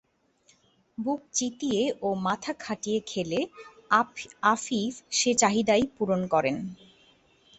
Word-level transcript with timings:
বুক 0.97 1.21
চিতিয়ে 1.33 1.81
ও 2.01 2.09
মাথা 2.25 2.53
খাটিয়ে 2.59 2.99
খেলে 3.07 3.39
আফিফ 4.51 4.93
সে 5.11 5.31
চাহিদাই 5.35 5.83
পূরণ 5.95 6.21
করেন। 6.27 6.55